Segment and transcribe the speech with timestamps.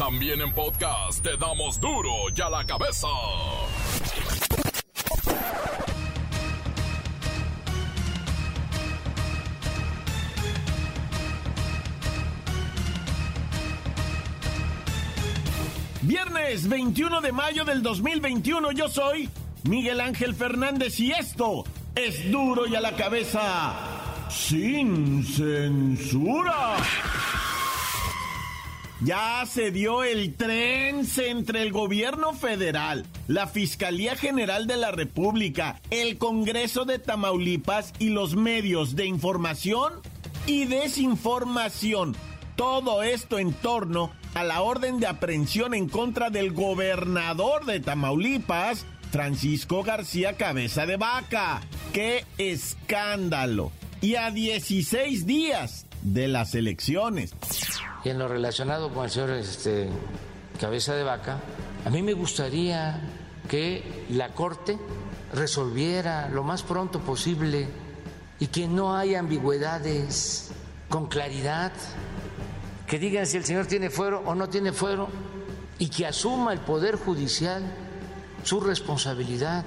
[0.00, 3.06] También en podcast te damos duro y a la cabeza.
[16.00, 19.28] Viernes 21 de mayo del 2021 yo soy
[19.64, 21.64] Miguel Ángel Fernández y esto
[21.94, 23.74] es duro y a la cabeza
[24.30, 26.78] sin censura.
[29.02, 35.80] Ya se dio el tren entre el gobierno federal, la Fiscalía General de la República,
[35.88, 39.94] el Congreso de Tamaulipas y los medios de información
[40.46, 42.14] y desinformación.
[42.56, 48.84] Todo esto en torno a la orden de aprehensión en contra del gobernador de Tamaulipas,
[49.10, 51.62] Francisco García Cabeza de Vaca.
[51.94, 53.72] ¡Qué escándalo!
[54.02, 57.34] Y a 16 días de las elecciones.
[58.04, 59.88] Y en lo relacionado con el señor este,
[60.58, 61.38] Cabeza de Vaca,
[61.84, 63.00] a mí me gustaría
[63.48, 64.78] que la Corte
[65.34, 67.68] resolviera lo más pronto posible
[68.38, 70.50] y que no haya ambigüedades
[70.88, 71.72] con claridad,
[72.86, 75.08] que digan si el señor tiene fuero o no tiene fuero
[75.78, 77.62] y que asuma el Poder Judicial
[78.42, 79.64] su responsabilidad.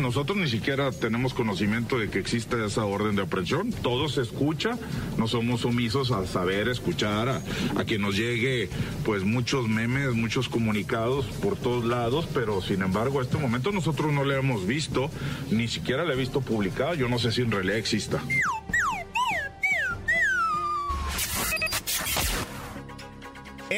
[0.00, 3.72] Nosotros ni siquiera tenemos conocimiento de que exista esa orden de aprehensión.
[3.72, 4.70] Todo se escucha,
[5.16, 7.42] no somos omisos a saber escuchar, a,
[7.76, 8.68] a, que nos llegue
[9.04, 14.12] pues muchos memes, muchos comunicados por todos lados, pero sin embargo a este momento nosotros
[14.12, 15.10] no le hemos visto,
[15.50, 18.22] ni siquiera le he visto publicada, yo no sé si en realidad exista.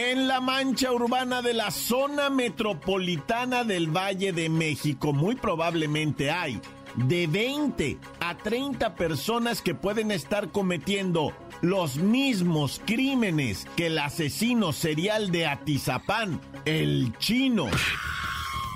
[0.03, 6.59] En la mancha urbana de la zona metropolitana del Valle de México, muy probablemente hay
[6.97, 14.73] de 20 a 30 personas que pueden estar cometiendo los mismos crímenes que el asesino
[14.73, 17.67] serial de Atizapán, el chino.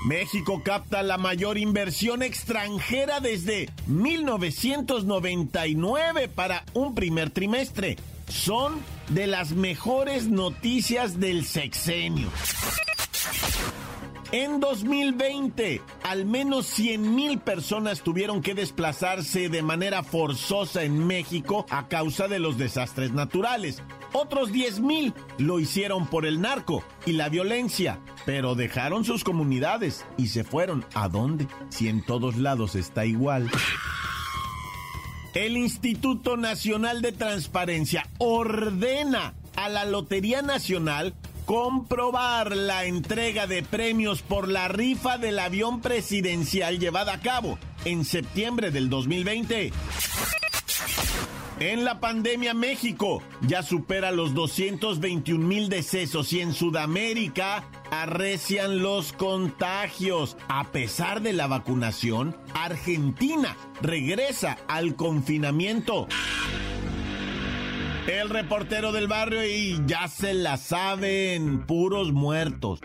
[0.07, 7.97] México capta la mayor inversión extranjera desde 1999 para un primer trimestre.
[8.29, 8.75] Son
[9.09, 12.29] de las mejores noticias del sexenio.
[14.33, 21.67] En 2020, al menos 100 mil personas tuvieron que desplazarse de manera forzosa en México
[21.71, 23.81] a causa de los desastres naturales.
[24.13, 30.05] Otros 10 mil lo hicieron por el narco y la violencia, pero dejaron sus comunidades
[30.17, 30.85] y se fueron.
[30.95, 31.47] ¿A dónde?
[31.69, 33.49] Si en todos lados está igual.
[35.35, 41.13] El Instituto Nacional de Transparencia ordena a la Lotería Nacional
[41.45, 48.05] comprobar la entrega de premios por la rifa del avión presidencial llevada a cabo en
[48.05, 49.73] septiembre del 2020.
[51.59, 57.65] En la pandemia México ya supera los 221 mil decesos y en Sudamérica
[58.03, 60.37] arrecian los contagios.
[60.49, 66.09] A pesar de la vacunación, Argentina regresa al confinamiento.
[68.07, 72.81] El reportero del barrio y ya se la saben, puros muertos.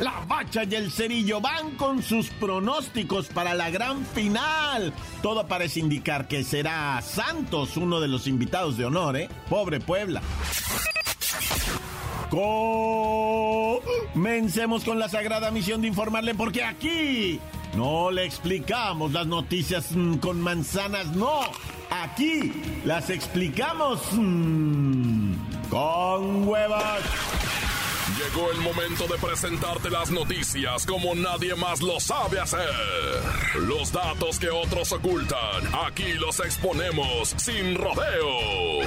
[0.00, 4.94] La Bacha y el Cerillo van con sus pronósticos para la gran final.
[5.20, 9.28] Todo parece indicar que será Santos uno de los invitados de honor, ¿eh?
[9.50, 10.22] Pobre Puebla.
[14.14, 17.40] Comencemos con la sagrada misión de informarle porque aquí
[17.74, 19.88] no le explicamos las noticias
[20.20, 21.40] con manzanas, no.
[21.90, 22.52] Aquí
[22.84, 25.34] las explicamos mmm,
[25.68, 27.00] con huevas.
[28.16, 32.60] Llegó el momento de presentarte las noticias como nadie más lo sabe hacer.
[33.60, 38.86] Los datos que otros ocultan, aquí los exponemos sin rodeos.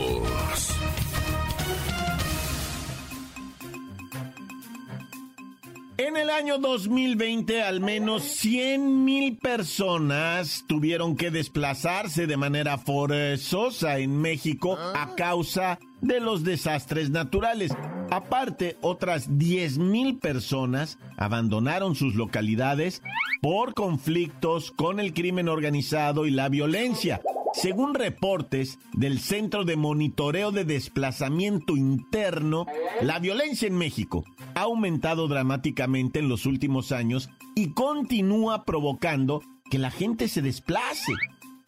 [6.03, 13.99] En el año 2020, al menos 100 mil personas tuvieron que desplazarse de manera forzosa
[13.99, 17.71] en México a causa de los desastres naturales.
[18.09, 23.03] Aparte, otras 10 mil personas abandonaron sus localidades
[23.39, 27.21] por conflictos con el crimen organizado y la violencia.
[27.53, 32.65] Según reportes del Centro de Monitoreo de Desplazamiento Interno,
[33.01, 34.23] la violencia en México
[34.55, 41.13] ha aumentado dramáticamente en los últimos años y continúa provocando que la gente se desplace.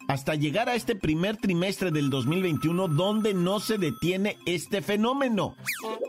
[0.06, 5.54] hasta llegar a este primer trimestre del 2021 donde no se detiene este fenómeno.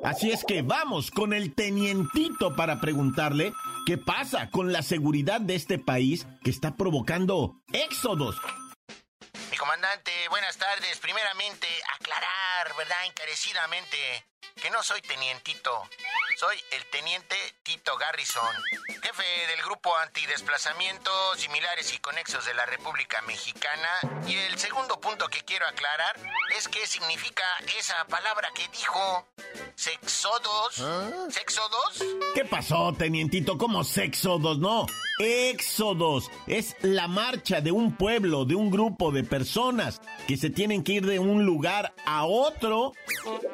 [0.03, 3.53] Así es que vamos con el tenientito para preguntarle
[3.85, 8.35] qué pasa con la seguridad de este país que está provocando éxodos.
[9.65, 10.99] Comandante, buenas tardes.
[10.99, 13.03] Primeramente, aclarar, ¿verdad?
[13.05, 14.23] Encarecidamente,
[14.61, 15.89] que no soy tenientito.
[16.37, 18.53] Soy el teniente Tito Garrison,
[18.87, 23.87] jefe del grupo antidesplazamientos similares y conexos de la República Mexicana.
[24.27, 26.17] Y el segundo punto que quiero aclarar
[26.57, 27.43] es qué significa
[27.79, 29.25] esa palabra que dijo.
[29.75, 30.81] ¿Sexodos?
[30.81, 31.09] ¿Ah?
[31.29, 32.03] ¿Sexodos?
[32.33, 33.57] ¿Qué pasó, tenientito?
[33.57, 34.57] ¿Cómo sexodos?
[34.59, 34.87] No,
[35.19, 36.29] éxodos.
[36.47, 40.93] Es la marcha de un pueblo, de un grupo de personas que se tienen que
[40.93, 42.91] ir de un lugar a otro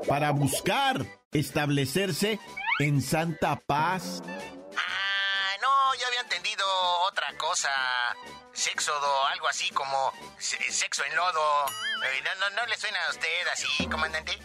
[0.07, 2.39] para buscar establecerse
[2.79, 4.21] en Santa Paz.
[4.25, 6.65] Ah, no, yo había entendido
[7.07, 7.69] otra cosa.
[8.53, 11.65] Sexodo, algo así como sexo en lodo.
[12.03, 14.37] Eh, no, no, ¿No le suena a usted así, comandante?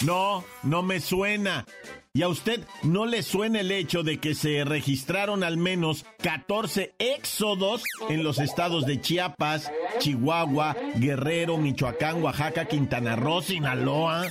[0.00, 1.64] No, no me suena.
[2.12, 6.94] ¿Y a usted no le suena el hecho de que se registraron al menos 14
[6.98, 9.70] éxodos en los estados de Chiapas,
[10.00, 14.26] Chihuahua, Guerrero, Michoacán, Oaxaca, Quintana Roo, Sinaloa?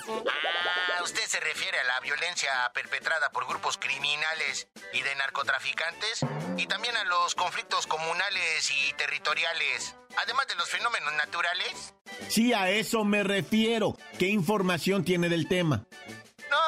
[1.08, 6.26] ¿Usted se refiere a la violencia perpetrada por grupos criminales y de narcotraficantes?
[6.58, 11.94] Y también a los conflictos comunales y territoriales, además de los fenómenos naturales?
[12.28, 13.98] Sí, a eso me refiero.
[14.20, 15.86] ¿Qué información tiene del tema?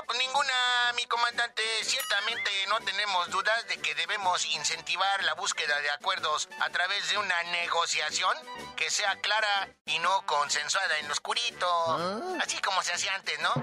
[0.09, 1.61] No, pues ninguna, mi comandante.
[1.83, 7.19] Ciertamente no tenemos dudas de que debemos incentivar la búsqueda de acuerdos a través de
[7.19, 8.33] una negociación
[8.75, 11.67] que sea clara y no consensuada en lo oscurito.
[11.87, 12.39] ¿Ah?
[12.41, 13.53] Así como se hacía antes, ¿no?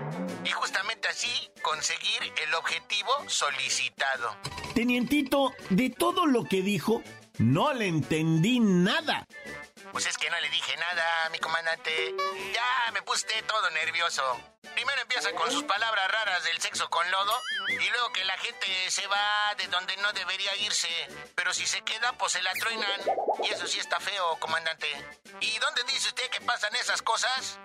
[0.45, 4.37] Y justamente así conseguir el objetivo solicitado.
[4.73, 7.03] Tenientito, de todo lo que dijo,
[7.39, 9.27] no le entendí nada.
[9.91, 12.15] Pues es que no le dije nada, mi comandante.
[12.55, 14.23] Ya me puse todo nervioso.
[14.75, 17.33] Primero empieza con sus palabras raras del sexo con lodo
[17.69, 20.89] y luego que la gente se va de donde no debería irse.
[21.35, 23.01] Pero si se queda, pues se la truenan.
[23.45, 24.87] Y eso sí está feo, comandante.
[25.41, 27.59] ¿Y dónde dice usted que pasan esas cosas?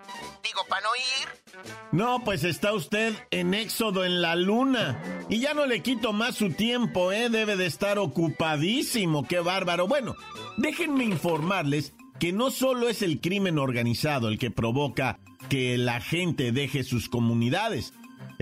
[0.43, 1.65] Digo, para no ir.
[1.91, 5.01] No, pues está usted en éxodo en la luna.
[5.29, 7.29] Y ya no le quito más su tiempo, ¿eh?
[7.29, 9.27] Debe de estar ocupadísimo.
[9.27, 9.87] Qué bárbaro.
[9.87, 10.15] Bueno,
[10.57, 15.17] déjenme informarles que no solo es el crimen organizado el que provoca
[15.49, 17.93] que la gente deje sus comunidades.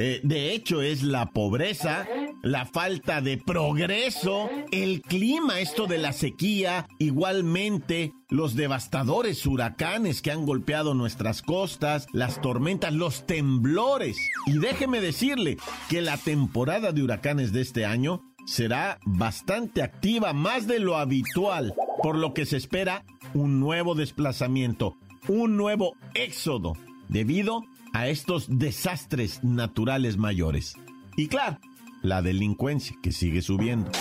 [0.02, 2.08] Eh, de hecho, es la pobreza,
[2.42, 10.32] la falta de progreso, el clima, esto de la sequía, igualmente los devastadores huracanes que
[10.32, 14.18] han golpeado nuestras costas, las tormentas, los temblores.
[14.46, 15.58] Y déjeme decirle
[15.90, 21.76] que la temporada de huracanes de este año será bastante activa, más de lo habitual,
[22.02, 23.04] por lo que se espera
[23.34, 24.96] un nuevo desplazamiento,
[25.28, 26.74] un nuevo éxodo,
[27.10, 30.76] debido a estos desastres naturales mayores.
[31.18, 31.60] Y claro,
[32.02, 33.92] la delincuencia que sigue subiendo.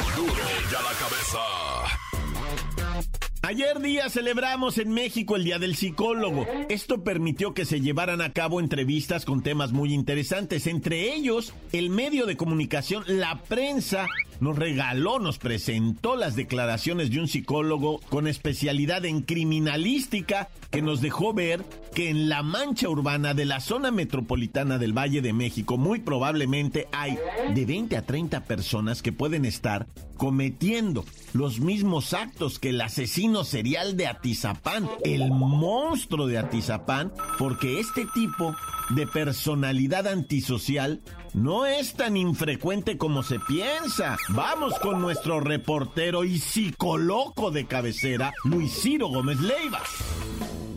[3.42, 6.46] Ayer día celebramos en México el Día del Psicólogo.
[6.68, 10.66] Esto permitió que se llevaran a cabo entrevistas con temas muy interesantes.
[10.66, 14.06] Entre ellos, el medio de comunicación, la prensa,
[14.40, 21.00] nos regaló, nos presentó las declaraciones de un psicólogo con especialidad en criminalística que nos
[21.00, 21.64] dejó ver
[21.94, 26.88] que en la mancha urbana de la zona metropolitana del Valle de México muy probablemente
[26.92, 27.18] hay
[27.54, 29.86] de 20 a 30 personas que pueden estar
[30.16, 37.80] cometiendo los mismos actos que el asesino serial de Atizapán, el monstruo de Atizapán, porque
[37.80, 38.54] este tipo
[38.90, 41.00] de personalidad antisocial
[41.34, 44.16] no es tan infrecuente como se piensa.
[44.30, 49.80] Vamos con nuestro reportero y psicoloco de cabecera, Luis Ciro Gómez Leiva.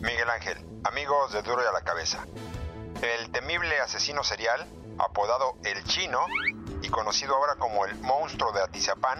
[0.00, 2.26] Miguel Ángel, amigos de Duro y a la Cabeza.
[3.02, 4.66] El temible asesino serial,
[4.98, 6.20] apodado El Chino
[6.80, 9.18] y conocido ahora como el monstruo de Atizapán,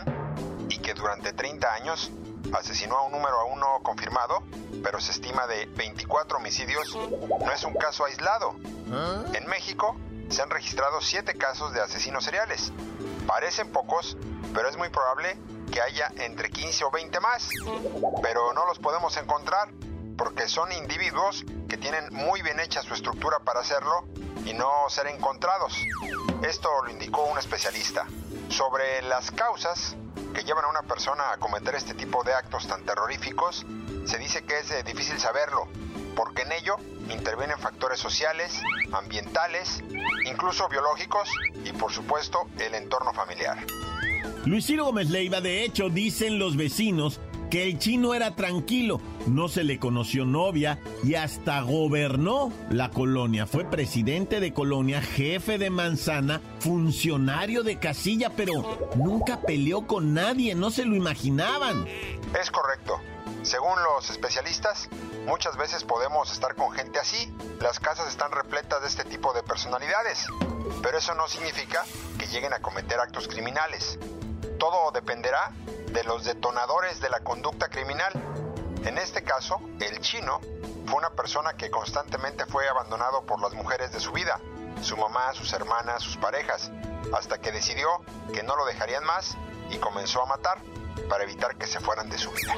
[0.70, 2.10] y que durante 30 años
[2.54, 4.42] asesinó a un número a uno confirmado,
[4.82, 8.54] pero se estima de 24 homicidios, no es un caso aislado.
[8.90, 9.24] ¿Ah?
[9.34, 9.94] En México
[10.32, 12.72] se han registrado 7 casos de asesinos seriales.
[13.26, 14.16] Parecen pocos,
[14.54, 15.38] pero es muy probable
[15.70, 17.48] que haya entre 15 o 20 más.
[18.22, 19.70] Pero no los podemos encontrar
[20.16, 24.06] porque son individuos que tienen muy bien hecha su estructura para hacerlo
[24.44, 25.76] y no ser encontrados.
[26.42, 28.06] Esto lo indicó un especialista.
[28.48, 29.96] Sobre las causas,
[30.34, 33.66] que llevan a una persona a cometer este tipo de actos tan terroríficos,
[34.06, 35.68] se dice que es eh, difícil saberlo,
[36.14, 36.76] porque en ello
[37.10, 38.60] intervienen factores sociales,
[38.92, 39.82] ambientales,
[40.24, 41.28] incluso biológicos
[41.64, 43.58] y por supuesto el entorno familiar.
[44.44, 47.20] Luis Ciro Gómez Leiva, de hecho, dicen los vecinos
[47.52, 53.46] que el chino era tranquilo, no se le conoció novia y hasta gobernó la colonia.
[53.46, 60.54] Fue presidente de colonia, jefe de manzana, funcionario de casilla, pero nunca peleó con nadie,
[60.54, 61.86] no se lo imaginaban.
[62.40, 62.98] Es correcto.
[63.42, 64.88] Según los especialistas,
[65.26, 67.36] muchas veces podemos estar con gente así.
[67.58, 70.26] Las casas están repletas de este tipo de personalidades.
[70.80, 71.84] Pero eso no significa
[72.20, 73.98] que lleguen a cometer actos criminales.
[74.60, 75.50] Todo dependerá
[75.88, 78.12] de los detonadores de la conducta criminal.
[78.84, 80.40] En este caso, el chino
[80.86, 84.40] fue una persona que constantemente fue abandonado por las mujeres de su vida,
[84.82, 86.70] su mamá, sus hermanas, sus parejas,
[87.12, 87.88] hasta que decidió
[88.32, 89.36] que no lo dejarían más
[89.70, 90.62] y comenzó a matar
[91.08, 92.54] para evitar que se fueran de su vida.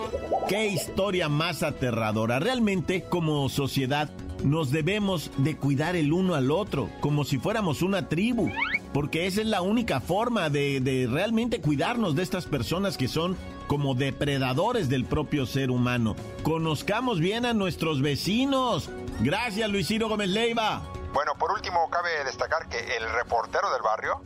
[0.49, 2.39] Qué historia más aterradora.
[2.39, 4.11] Realmente, como sociedad,
[4.43, 8.51] nos debemos de cuidar el uno al otro, como si fuéramos una tribu,
[8.93, 13.37] porque esa es la única forma de, de realmente cuidarnos de estas personas que son
[13.67, 16.17] como depredadores del propio ser humano.
[16.43, 18.91] Conozcamos bien a nuestros vecinos.
[19.21, 20.83] Gracias, Luis Ciro Gómez Leiva.
[21.15, 24.21] Bueno, por último, cabe destacar que el reportero del barrio,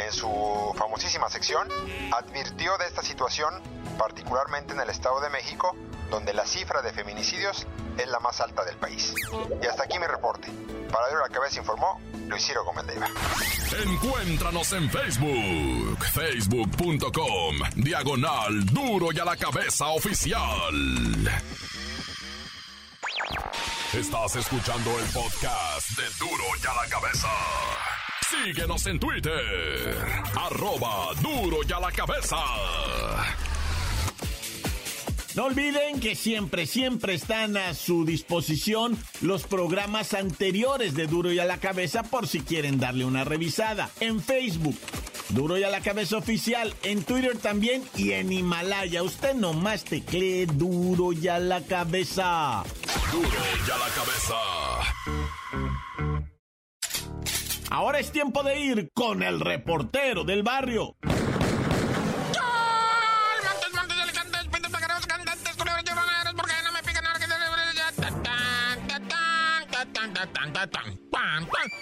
[0.00, 1.68] en su famosísima sección,
[2.12, 3.54] advirtió de esta situación,
[3.98, 5.76] particularmente en el Estado de México,
[6.10, 7.66] donde la cifra de feminicidios
[7.96, 9.14] es la más alta del país.
[9.62, 10.48] Y hasta aquí mi reporte.
[10.90, 12.86] Para Duro la Cabeza informó Luis Ciro Gómez.
[13.84, 20.74] Encuéntranos en Facebook, facebook.com, diagonal Duro y a la Cabeza Oficial.
[23.92, 27.28] Estás escuchando el podcast de Duro y a la Cabeza.
[28.30, 29.96] Síguenos en Twitter,
[30.36, 32.36] arroba Duro y a la Cabeza.
[35.34, 41.40] No olviden que siempre, siempre están a su disposición los programas anteriores de Duro y
[41.40, 43.90] a la Cabeza por si quieren darle una revisada.
[43.98, 44.76] En Facebook,
[45.30, 49.02] Duro y a la Cabeza Oficial, en Twitter también y en Himalaya.
[49.02, 52.62] Usted nomás teclee Duro y a la Cabeza.
[53.10, 53.28] Duro
[53.66, 54.36] y a la Cabeza.
[57.70, 60.96] Ahora es tiempo de ir con el reportero del barrio.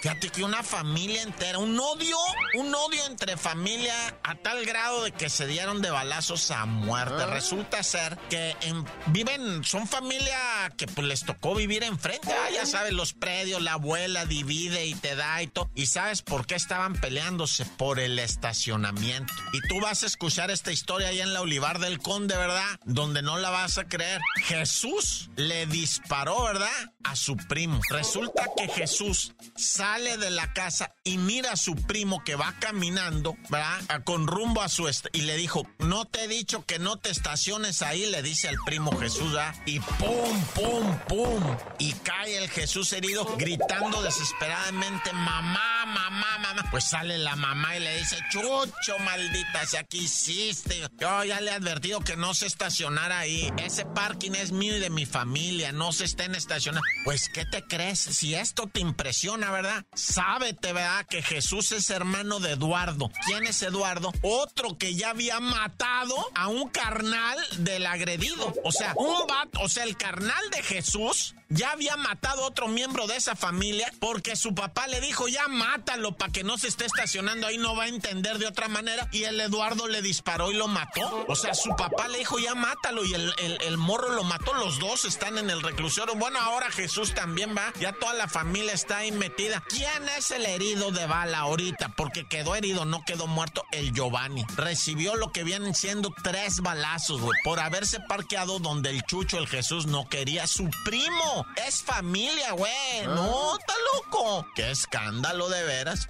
[0.01, 2.17] Fíjate que una familia entera, un odio,
[2.55, 3.93] un odio entre familia
[4.23, 7.25] a tal grado de que se dieron de balazos a muerte.
[7.27, 10.37] Resulta ser que en- viven, son familia
[10.77, 12.31] que pues les tocó vivir enfrente.
[12.31, 15.69] Ah, ya sabes, los predios, la abuela divide y te da y todo.
[15.75, 17.65] ¿Y sabes por qué estaban peleándose?
[17.65, 19.33] Por el estacionamiento.
[19.53, 22.79] Y tú vas a escuchar esta historia allá en la Olivar del Conde, ¿verdad?
[22.85, 24.21] Donde no la vas a creer.
[24.45, 26.69] Jesús le disparó, ¿verdad?
[27.03, 27.79] A su primo.
[27.89, 33.35] Resulta que Jesús sale de la casa y mira a su primo que va caminando,
[33.49, 34.03] ¿verdad?
[34.03, 34.89] Con rumbo a su...
[35.13, 38.57] y le dijo, no te he dicho que no te estaciones ahí, le dice al
[38.65, 39.55] primo Jesús, ¿verdad?
[39.65, 41.57] Y pum, pum, pum.
[41.77, 46.65] Y cae el Jesús herido gritando desesperadamente, mamá, mamá, mamá.
[46.71, 50.81] Pues sale la mamá y le dice, chucho, maldita sea, ¿qué hiciste?
[50.99, 53.51] Yo ya le he advertido que no se estacionara ahí.
[53.57, 56.85] Ese parking es mío y de mi familia, no se estén estacionando.
[57.03, 57.99] Pues, ¿qué te crees?
[58.19, 59.85] Si esto te impresiona, ¿verdad?
[59.93, 61.05] Sábete, ¿verdad?
[61.09, 63.09] Que Jesús es hermano de Eduardo.
[63.25, 64.11] ¿Quién es Eduardo?
[64.23, 68.53] Otro que ya había matado a un carnal del agredido.
[68.65, 72.67] O sea, un vato, o sea, el carnal de Jesús ya había matado a otro
[72.67, 76.67] miembro de esa familia porque su papá le dijo, ya mátalo para que no se
[76.67, 79.07] esté estacionando ahí, no va a entender de otra manera.
[79.13, 81.25] Y el Eduardo le disparó y lo mató.
[81.27, 84.53] O sea, su papá le dijo, ya mátalo y el, el- morro lo mató.
[84.55, 86.13] Los dos están en el reclusorio.
[86.15, 87.71] Bueno, ahora Jesús también va.
[87.79, 89.63] Ya toda la familia está ahí metida.
[89.69, 91.89] ¿Quién es el herido de bala ahorita?
[91.95, 93.63] Porque quedó herido, no quedó muerto.
[93.71, 94.45] El Giovanni.
[94.55, 99.47] Recibió lo que vienen siendo tres balazos, güey, por haberse parqueado donde el Chucho, el
[99.47, 100.47] Jesús, no quería.
[100.47, 101.45] Su primo.
[101.67, 103.05] Es familia, güey.
[103.05, 104.45] No, está loco.
[104.55, 106.07] Qué escándalo de veras.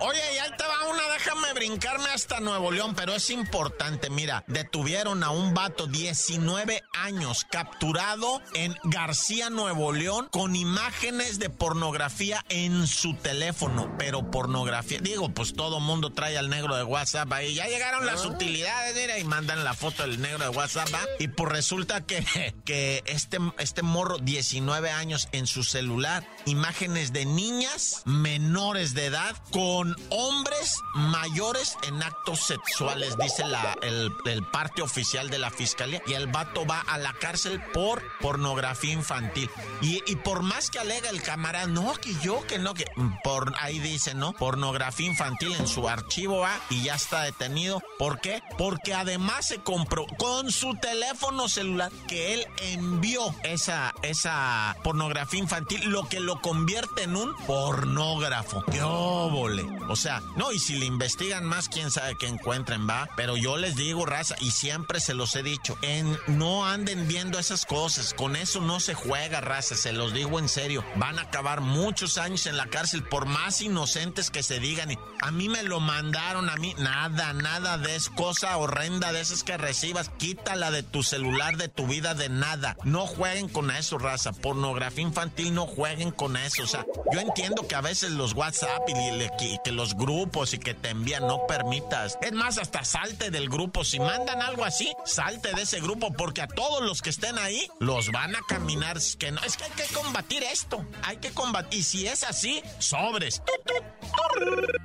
[0.00, 4.44] Oye, y ahí te va una, déjame brincarme hasta Nuevo León, pero es importante, mira,
[4.46, 12.44] detuvieron a un vato 19 años capturado en García, Nuevo León, con imágenes de pornografía
[12.48, 17.54] en su teléfono, pero pornografía, digo, pues todo mundo trae al negro de WhatsApp ahí,
[17.54, 21.00] ya llegaron las utilidades, mira, y mandan la foto del negro de WhatsApp, ¿va?
[21.18, 22.24] y pues resulta que,
[22.64, 29.36] que este, este morro, 19 años en su celular, imágenes de niñas menores de edad
[29.50, 35.50] con hombres mayores mayores en actos sexuales, dice la, el, el parte oficial de la
[35.50, 36.00] fiscalía.
[36.06, 39.50] Y el vato va a la cárcel por pornografía infantil.
[39.80, 42.84] Y, y por más que alega el camarada, no, que yo, que no, que
[43.22, 44.32] por ahí dice, ¿no?
[44.32, 47.80] Pornografía infantil en su archivo va y ya está detenido.
[47.96, 48.42] ¿Por qué?
[48.58, 55.90] Porque además se compró con su teléfono celular que él envió esa, esa pornografía infantil,
[55.90, 58.64] lo que lo convierte en un pornógrafo.
[58.64, 59.64] ¡Qué óvole!
[59.88, 63.08] O sea, no, y si le investigan más, quién sabe qué encuentren, va.
[63.14, 67.38] Pero yo les digo, raza, y siempre se los he dicho, en no anden viendo
[67.38, 68.12] esas cosas.
[68.12, 70.84] Con eso no se juega, raza, se los digo en serio.
[70.96, 74.90] Van a acabar muchos años en la cárcel por más inocentes que se digan.
[74.90, 79.20] Y a mí me lo mandaron, a mí nada, nada de es cosa horrenda de
[79.20, 80.10] esas que recibas.
[80.18, 82.76] Quítala de tu celular, de tu vida, de nada.
[82.84, 84.32] No jueguen con eso, raza.
[84.32, 86.64] Pornografía infantil, no jueguen con eso.
[86.64, 90.74] O sea, yo entiendo que a veces los WhatsApp y, que los grupos y que
[90.74, 92.18] te envían no permitas.
[92.22, 93.84] Es más, hasta salte del grupo.
[93.84, 97.68] Si mandan algo así, salte de ese grupo porque a todos los que estén ahí
[97.78, 98.98] los van a caminar.
[99.18, 100.86] Que no, es que hay que combatir esto.
[101.02, 101.80] Hay que combatir.
[101.80, 103.42] Y si es así, sobres.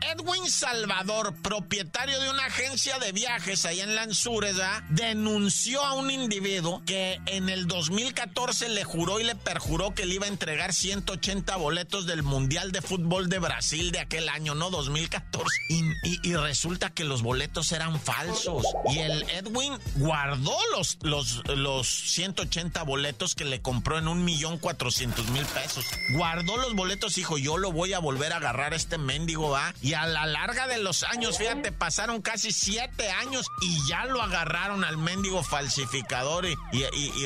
[0.02, 4.58] Edwin Salvador, propietario de una agencia de viajes ahí en Lanzures,
[4.90, 10.16] denunció a un individuo que en el 2014 le juró y le perjuró que le
[10.16, 14.72] iba a entregar 180 boletos del Mundial de Fútbol de Brasil de aquel año, ¿no?
[14.72, 15.46] 2014.
[15.70, 18.66] Y, resulta que los boletos eran falsos.
[18.90, 24.58] Y el Edwin guardó los, los, los 180 boletos que le compró en un millón
[24.58, 25.86] cuatrocientos mil pesos.
[26.12, 29.74] Guardó los boletos, dijo, yo lo voy a volver a agarrar a este mendigo, ¿va?
[29.82, 34.22] Y a la larga de los años, fíjate, pasaron casi siete años y ya lo
[34.22, 36.58] agarraron al mendigo falsificador y,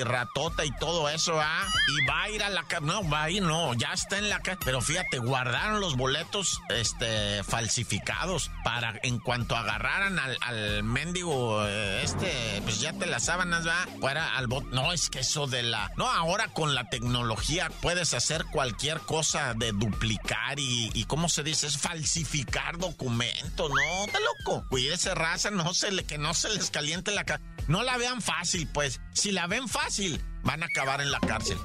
[0.04, 1.68] ratota y todo eso, ¿ah?
[1.88, 4.39] Y va a ir a la no, va a ir, no, ya está en la
[4.39, 4.60] casa.
[4.65, 12.01] Pero fíjate, guardaron los boletos, este, falsificados para en cuanto agarraran al, al mendigo, eh,
[12.04, 14.65] este, pues ya te las sábanas, va, fuera al bot.
[14.72, 19.53] No, es que eso de la, no, ahora con la tecnología puedes hacer cualquier cosa
[19.53, 21.67] de duplicar y, y ¿cómo se dice?
[21.67, 24.65] Es falsificar documentos, no, está loco.
[24.70, 27.41] Cuídese raza, no se le, que no se les caliente la cara.
[27.67, 29.01] No la vean fácil, pues.
[29.13, 31.58] Si la ven fácil, van a acabar en la cárcel.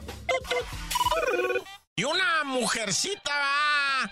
[1.97, 3.31] Y una mujercita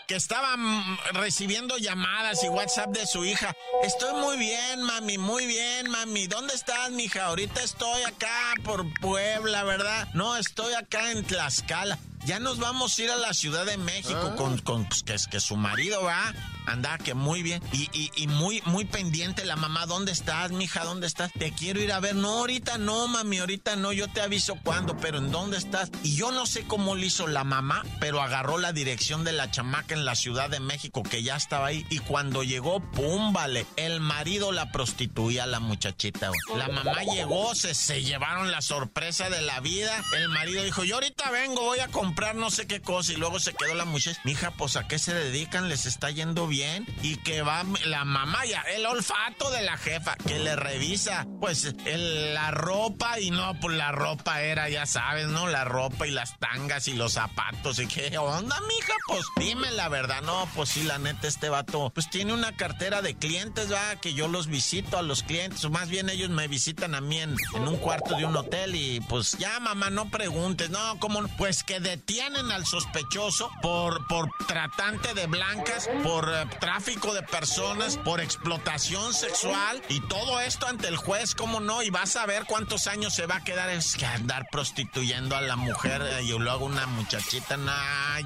[0.07, 3.54] que estaba mm, recibiendo llamadas y WhatsApp de su hija.
[3.83, 6.26] Estoy muy bien, mami, muy bien, mami.
[6.26, 7.27] ¿Dónde estás, mija?
[7.27, 10.09] Ahorita estoy acá por Puebla, ¿verdad?
[10.14, 11.98] No, estoy acá en Tlaxcala.
[12.28, 14.36] Ya nos vamos a ir a la Ciudad de México ah.
[14.36, 16.34] con, con pues, que, que su marido va
[16.66, 17.62] Anda, que muy bien.
[17.72, 19.86] Y, y, muy, muy pendiente la mamá.
[19.86, 20.84] ¿Dónde estás, mija?
[20.84, 21.32] ¿Dónde estás?
[21.32, 22.14] Te quiero ir a ver.
[22.14, 23.90] No, ahorita no, mami, ahorita no.
[23.92, 25.90] Yo te aviso cuándo, pero ¿en dónde estás?
[26.02, 29.50] Y yo no sé cómo lo hizo la mamá, pero agarró la dirección de la
[29.50, 31.86] chamaca en la Ciudad de México, que ya estaba ahí.
[31.88, 33.64] Y cuando llegó, pum, vale.
[33.76, 36.30] El marido la prostituía a la muchachita.
[36.54, 40.04] La mamá llegó, se, se llevaron la sorpresa de la vida.
[40.14, 43.12] El marido dijo, yo ahorita vengo, voy a comprar no sé qué cosa.
[43.12, 44.20] Y luego se quedó la muchacha.
[44.24, 46.87] Mija, pues a qué se dedican, les está yendo bien.
[47.02, 51.74] Y que va la mamá ya, el olfato de la jefa, que le revisa pues
[51.85, 55.46] la ropa y no, pues la ropa era, ya sabes, ¿no?
[55.46, 57.78] La ropa y las tangas y los zapatos.
[57.78, 61.90] Y qué onda, mija, pues dime la verdad, no, pues sí, la neta, este vato,
[61.94, 65.70] pues tiene una cartera de clientes, va, que yo los visito a los clientes, o
[65.70, 69.37] más bien ellos me visitan a mí en, un cuarto de un hotel y pues
[69.38, 75.26] ya, mamá, no preguntes, no, como, pues que detienen al sospechoso por, por tratante de
[75.26, 81.34] blancas, por eh, tráfico de personas, por explotación sexual y todo esto ante el juez,
[81.34, 81.82] ¿cómo no?
[81.82, 85.40] Y vas a ver cuántos años se va a quedar es que andar prostituyendo a
[85.40, 88.20] la mujer eh, y luego una muchachita, nah.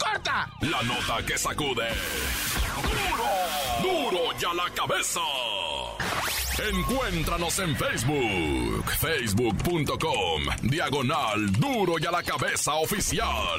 [0.00, 0.50] ¡Corta!
[0.60, 1.88] La nota que sacude.
[2.82, 4.10] ¡Duro!
[4.10, 5.20] ¡Duro ya la cabeza!
[6.58, 13.58] Encuéntranos en Facebook, facebook.com, diagonal duro y a la cabeza oficial.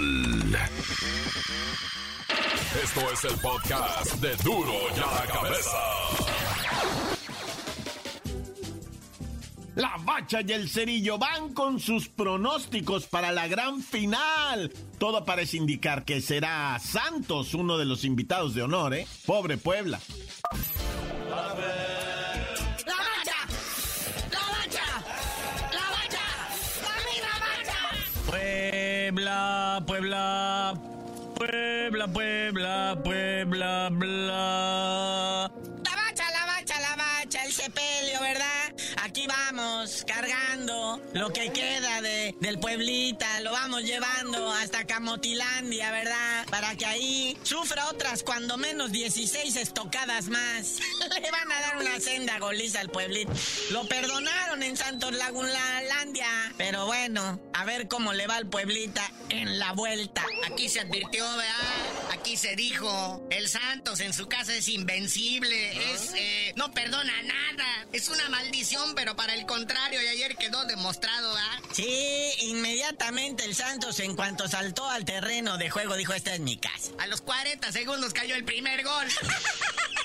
[2.83, 5.77] Esto es el podcast de Duro y a la Cabeza.
[9.75, 14.71] La Bacha y el Cerillo van con sus pronósticos para la gran final.
[14.99, 19.07] Todo parece indicar que será Santos uno de los invitados de honor, ¿eh?
[19.25, 19.99] Pobre Puebla.
[30.03, 30.73] Puebla,
[31.33, 35.62] Puebla, Puebla, Puebla, bla.
[41.23, 46.45] Lo que queda de, del Pueblita, lo vamos llevando hasta Camotilandia, ¿verdad?
[46.49, 50.79] Para que ahí sufra otras cuando menos 16 estocadas más.
[51.21, 53.31] Le van a dar una senda goliza al Pueblita.
[53.71, 59.59] Lo perdonaron en Santos Lagunlandia, pero bueno, a ver cómo le va al Pueblita en
[59.59, 60.25] la vuelta.
[60.51, 62.02] Aquí se advirtió, ¿verdad?
[62.23, 67.85] Aquí se dijo, el Santos en su casa es invencible, es, eh, no perdona nada,
[67.91, 71.61] es una maldición, pero para el contrario, y ayer quedó demostrado, ¿ah?
[71.73, 76.55] Sí, inmediatamente el Santos en cuanto saltó al terreno de juego dijo, esta es mi
[76.55, 76.91] casa.
[76.97, 79.05] A los 40 segundos cayó el primer gol.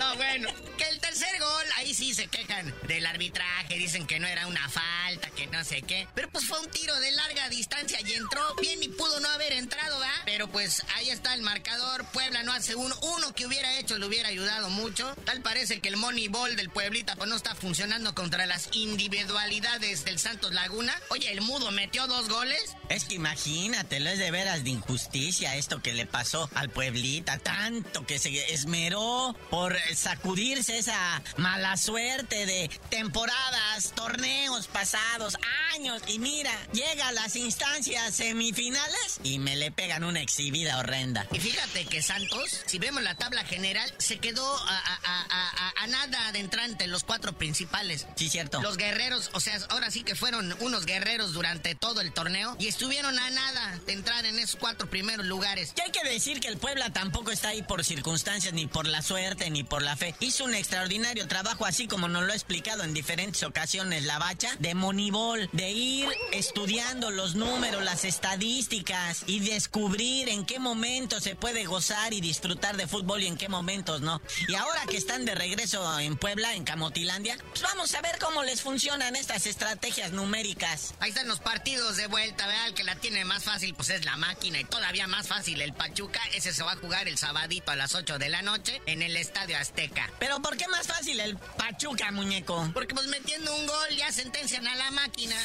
[0.00, 4.26] No, bueno, que el tercer gol, ahí sí se quejan del arbitraje, dicen que no
[4.26, 6.08] era una falta, que no sé qué.
[6.14, 9.52] Pero pues fue un tiro de larga distancia y entró bien y pudo no haber
[9.52, 10.14] entrado, ¿verdad?
[10.24, 14.06] Pero pues ahí está el marcador, Puebla no hace uno, uno que hubiera hecho le
[14.06, 15.14] hubiera ayudado mucho.
[15.26, 20.18] Tal parece que el Moneyball del Pueblita pues no está funcionando contra las individualidades del
[20.18, 20.98] Santos Laguna.
[21.10, 22.74] Oye, el Mudo metió dos goles.
[22.88, 28.06] Es que imagínatelo, es de veras de injusticia esto que le pasó al Pueblita, tanto
[28.06, 35.36] que se esmeró por sacudirse esa mala suerte de temporadas, torneos pasados,
[35.74, 41.26] años, y mira, llega a las instancias semifinales y me le pegan una exhibida horrenda.
[41.32, 45.72] Y fíjate que Santos, si vemos la tabla general, se quedó a, a- a- a-
[45.82, 48.06] a nada de entrar entre los cuatro principales.
[48.16, 48.60] Sí, cierto.
[48.62, 52.68] Los guerreros, o sea, ahora sí que fueron unos guerreros durante todo el torneo y
[52.68, 55.72] estuvieron a nada de entrar en esos cuatro primeros lugares.
[55.76, 59.02] Y hay que decir que el Puebla tampoco está ahí por circunstancias, ni por la
[59.02, 60.14] suerte, ni por la fe.
[60.20, 64.54] Hizo un extraordinario trabajo, así como nos lo ha explicado en diferentes ocasiones la bacha,
[64.58, 71.36] de monibol, de ir estudiando los números, las estadísticas y descubrir en qué momentos se
[71.36, 74.20] puede gozar y disfrutar de fútbol y en qué momentos no.
[74.48, 78.42] Y ahora que están de regreso en Puebla, en Camotilandia, pues vamos a ver cómo
[78.42, 80.94] les funcionan estas estrategias numéricas.
[81.00, 82.68] Ahí están los partidos de vuelta, ¿verdad?
[82.68, 84.60] El que la tiene más fácil, pues es la máquina.
[84.60, 86.20] Y todavía más fácil el Pachuca.
[86.34, 89.16] Ese se va a jugar el sabadito a las 8 de la noche en el
[89.16, 89.69] Estadio Azteca.
[90.18, 92.68] Pero ¿por qué más fácil el Pachuca, muñeco?
[92.74, 95.36] Porque pues metiendo un gol ya sentencian a la máquina.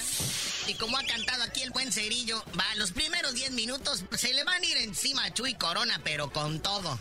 [0.67, 4.43] Y como ha cantado aquí el buen Cerillo, va, los primeros 10 minutos se le
[4.43, 6.99] van a ir encima a Chuy Corona, pero con todo.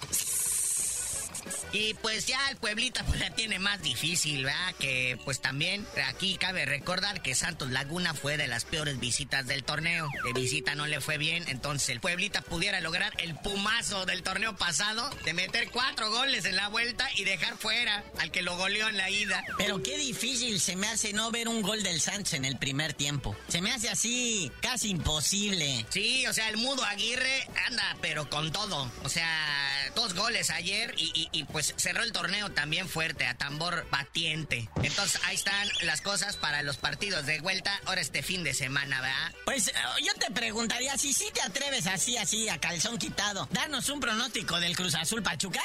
[1.72, 4.74] Y pues ya el Pueblita pues la tiene más difícil, ¿verdad?
[4.78, 9.64] Que pues también aquí cabe recordar que Santos Laguna fue de las peores visitas del
[9.64, 10.08] torneo.
[10.24, 14.56] De visita no le fue bien, entonces el Pueblita pudiera lograr el pumazo del torneo
[14.56, 18.88] pasado de meter cuatro goles en la vuelta y dejar fuera al que lo goleó
[18.88, 19.44] en la ida.
[19.58, 22.92] Pero qué difícil se me hace no ver un gol del Santos en el primer
[22.94, 23.36] tiempo.
[23.48, 25.84] Se me hace así casi imposible.
[25.90, 28.90] Sí, o sea, el mudo Aguirre anda, pero con todo.
[29.02, 33.34] O sea, dos goles ayer y, y- y, pues cerró el torneo también fuerte, a
[33.34, 34.68] tambor batiente.
[34.82, 39.00] Entonces ahí están las cosas para los partidos de vuelta ahora este fin de semana,
[39.00, 39.34] ¿verdad?
[39.44, 43.88] Pues eh, yo te preguntaría si sí te atreves así, así, a calzón quitado, darnos
[43.88, 45.60] un pronóstico del Cruz Azul Pachuca.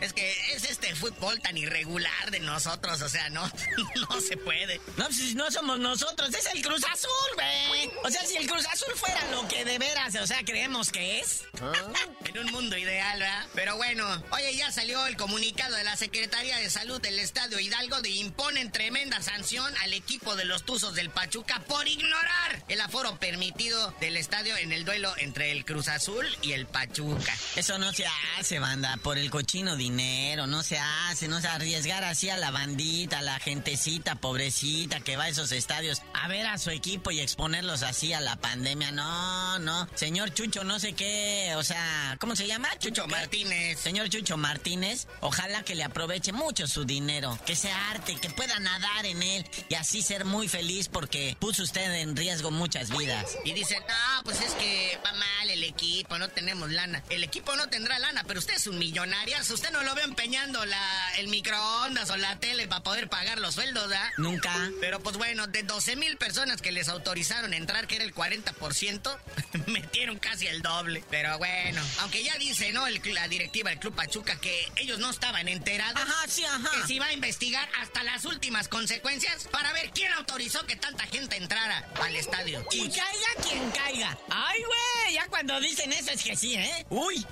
[0.00, 3.50] Es que es este fútbol tan irregular de nosotros, o sea, no,
[4.10, 4.80] no se puede.
[4.96, 7.90] No, pues no somos nosotros, es el Cruz Azul, güey.
[8.04, 11.20] O sea, si el Cruz Azul fuera lo que de veras, o sea, creemos que
[11.20, 11.44] es.
[12.26, 13.46] En un mundo ideal, ¿verdad?
[13.54, 18.02] Pero bueno, oye, ya salió el comunicado de la Secretaría de Salud del Estadio Hidalgo
[18.02, 23.18] de imponen tremenda sanción al equipo de los Tuzos del Pachuca por ignorar el aforo
[23.18, 27.34] permitido del estadio en el duelo entre el Cruz Azul y el Pachuca.
[27.54, 28.06] Eso no se
[28.38, 32.50] hace, banda, por el cochino dinero, no se hace, no se arriesgar así a la
[32.50, 37.10] bandita, a la gentecita pobrecita que va a esos estadios a ver a su equipo
[37.10, 38.92] y exponerlos así a la pandemia.
[38.92, 42.70] No, no, señor Chucho, no sé qué, o sea, ¿cómo se llama?
[42.78, 43.06] Chucho.
[43.08, 43.78] Martínez.
[43.78, 48.58] Señor Chucho Martínez, ojalá que le aproveche mucho su dinero, que sea arte, que pueda
[48.58, 53.36] nadar en él y así ser muy feliz porque puso usted en riesgo muchas vidas.
[53.44, 57.02] Y dicen, no, pues es que va mal el equipo, no tenemos lana.
[57.10, 59.25] El equipo no tendrá lana, pero usted es un millonario.
[59.34, 63.54] Usted no lo ve empeñando la, el microondas o la tele para poder pagar los
[63.54, 64.08] sueldos, ¿verdad?
[64.16, 64.52] Nunca.
[64.80, 69.18] Pero pues bueno, de 12 mil personas que les autorizaron entrar, que era el 40%,
[69.66, 71.04] metieron casi el doble.
[71.10, 72.86] Pero bueno, aunque ya dice, ¿no?
[72.86, 76.00] El- la directiva del Club Pachuca que ellos no estaban enterados.
[76.00, 76.70] Ajá, sí, ajá.
[76.80, 81.04] Que se iba a investigar hasta las últimas consecuencias para ver quién autorizó que tanta
[81.06, 82.64] gente entrara al estadio.
[82.72, 84.18] Y caiga quien caiga.
[84.30, 86.86] Ay, güey, ya cuando dicen eso es que sí, ¿eh?
[86.90, 87.24] Uy.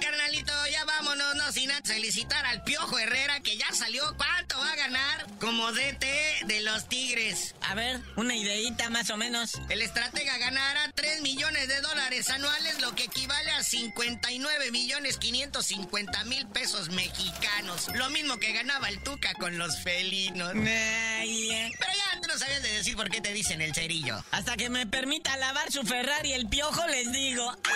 [0.00, 4.02] Carnalito, ya vámonos, no sin antes felicitar al Piojo Herrera que ya salió.
[4.16, 6.06] ¿Cuánto va a ganar como DT
[6.46, 7.54] de los Tigres?
[7.62, 9.52] A ver, una ideita más o menos.
[9.68, 16.24] El estratega ganará 3 millones de dólares anuales, lo que equivale a 59 millones 550
[16.24, 17.88] mil pesos mexicanos.
[17.94, 20.52] Lo mismo que ganaba el Tuca con los felinos.
[20.54, 24.24] Ay, Pero ya tú no sabías de decir por qué te dicen el cerillo.
[24.30, 27.56] hasta que me permita lavar su Ferrari el piojo, les digo.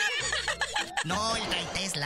[1.05, 2.06] No, el trae Tesla.